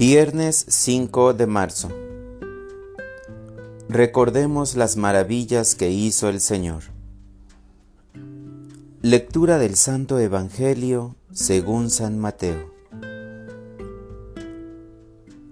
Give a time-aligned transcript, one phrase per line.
[0.00, 1.90] Viernes 5 de marzo.
[3.86, 6.84] Recordemos las maravillas que hizo el Señor.
[9.02, 12.72] Lectura del Santo Evangelio según San Mateo.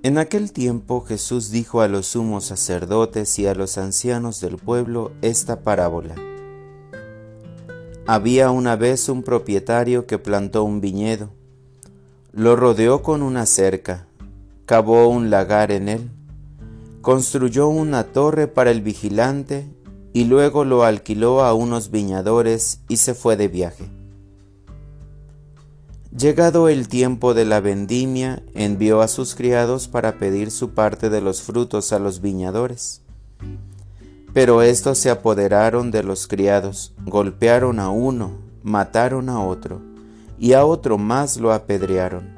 [0.02, 5.12] En aquel tiempo Jesús dijo a los sumos sacerdotes y a los ancianos del pueblo
[5.20, 6.14] esta parábola.
[8.06, 11.28] Había una vez un propietario que plantó un viñedo,
[12.32, 14.07] lo rodeó con una cerca,
[14.68, 16.10] cavó un lagar en él,
[17.00, 19.66] construyó una torre para el vigilante
[20.12, 23.88] y luego lo alquiló a unos viñadores y se fue de viaje.
[26.14, 31.22] Llegado el tiempo de la vendimia, envió a sus criados para pedir su parte de
[31.22, 33.00] los frutos a los viñadores.
[34.34, 39.80] Pero estos se apoderaron de los criados, golpearon a uno, mataron a otro,
[40.38, 42.37] y a otro más lo apedrearon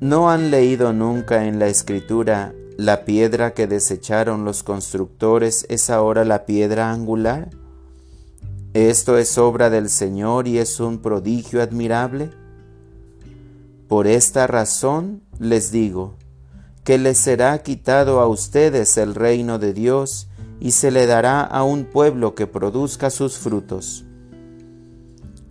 [0.00, 6.24] ¿No han leído nunca en la escritura la piedra que desecharon los constructores es ahora
[6.24, 7.50] la piedra angular?
[8.72, 12.30] ¿Esto es obra del Señor y es un prodigio admirable?
[13.88, 16.14] Por esta razón les digo,
[16.82, 20.28] que les será quitado a ustedes el reino de Dios
[20.60, 24.06] y se le dará a un pueblo que produzca sus frutos.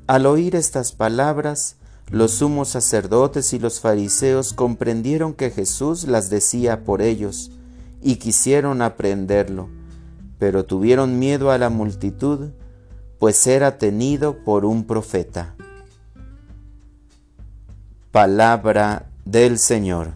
[0.08, 1.76] Al oír estas palabras,
[2.12, 7.52] los sumos sacerdotes y los fariseos comprendieron que Jesús las decía por ellos
[8.02, 9.70] y quisieron aprenderlo,
[10.40, 12.50] pero tuvieron miedo a la multitud,
[13.20, 15.56] pues era tenido por un profeta.
[18.12, 20.14] Palabra del Señor.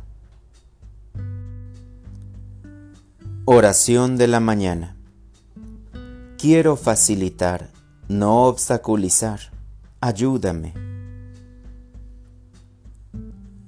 [3.45, 4.95] Oración de la mañana.
[6.39, 7.69] Quiero facilitar,
[8.07, 9.51] no obstaculizar.
[10.01, 10.92] Ayúdame.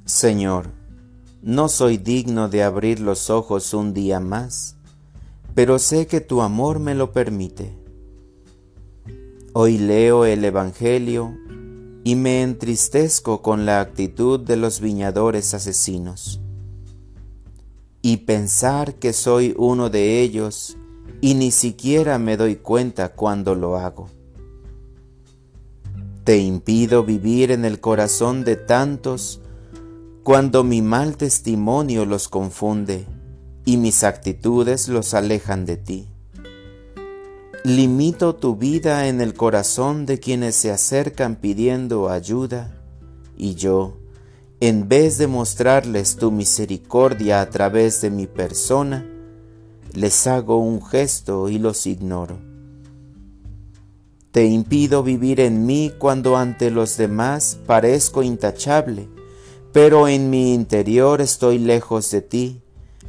[0.06, 0.70] Señor,
[1.42, 4.76] no soy digno de abrir los ojos un día más,
[5.56, 7.76] pero sé que tu amor me lo permite.
[9.54, 11.36] Hoy leo el Evangelio
[12.04, 16.40] y me entristezco con la actitud de los viñadores asesinos.
[18.04, 20.78] Y pensar que soy uno de ellos
[21.20, 24.08] y ni siquiera me doy cuenta cuando lo hago.
[26.24, 29.42] Te impido vivir en el corazón de tantos
[30.26, 33.06] cuando mi mal testimonio los confunde
[33.64, 36.08] y mis actitudes los alejan de ti.
[37.64, 42.76] Limito tu vida en el corazón de quienes se acercan pidiendo ayuda
[43.38, 44.00] y yo,
[44.62, 49.06] en vez de mostrarles tu misericordia a través de mi persona,
[49.94, 52.40] les hago un gesto y los ignoro.
[54.32, 59.08] Te impido vivir en mí cuando ante los demás parezco intachable
[59.76, 62.62] pero en mi interior estoy lejos de ti,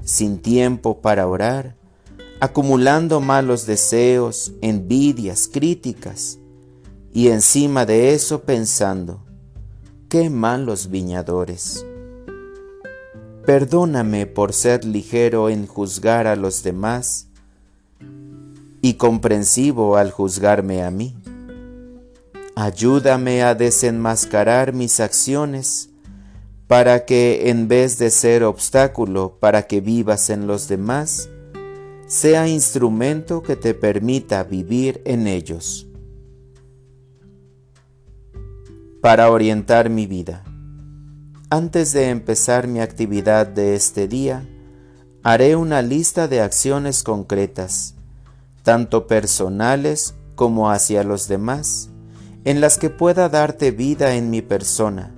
[0.03, 1.77] sin tiempo para orar,
[2.41, 6.41] acumulando malos deseos, envidias, críticas,
[7.13, 9.21] y encima de eso pensando,
[10.09, 11.87] qué malos viñadores.
[13.45, 17.29] Perdóname por ser ligero en juzgar a los demás
[18.83, 21.15] y comprensivo al juzgarme a mí.
[22.57, 25.91] Ayúdame a desenmascarar mis acciones
[26.67, 31.29] para que en vez de ser obstáculo para que vivas en los demás,
[32.09, 35.87] sea instrumento que te permita vivir en ellos.
[39.01, 40.45] Para orientar mi vida.
[41.51, 44.45] Antes de empezar mi actividad de este día,
[45.23, 47.95] haré una lista de acciones concretas,
[48.65, 51.91] tanto personales como hacia los demás,
[52.45, 55.16] en las que pueda darte vida en mi persona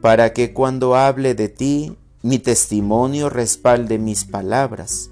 [0.00, 5.10] para que cuando hable de ti mi testimonio respalde mis palabras,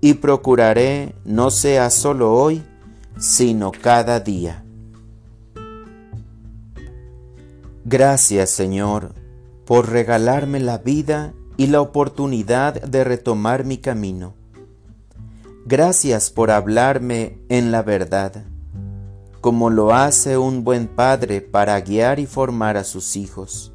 [0.00, 2.62] y procuraré no sea solo hoy,
[3.18, 4.64] sino cada día.
[7.84, 9.14] Gracias Señor
[9.64, 14.34] por regalarme la vida y la oportunidad de retomar mi camino.
[15.66, 18.44] Gracias por hablarme en la verdad,
[19.40, 23.73] como lo hace un buen padre para guiar y formar a sus hijos.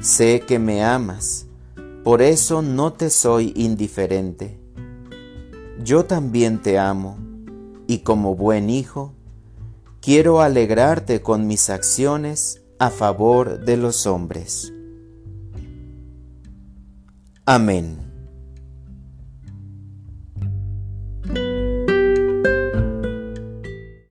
[0.00, 1.46] Sé que me amas,
[2.04, 4.60] por eso no te soy indiferente.
[5.82, 7.18] Yo también te amo,
[7.86, 9.14] y como buen hijo,
[10.00, 14.72] quiero alegrarte con mis acciones a favor de los hombres.
[17.44, 18.05] Amén.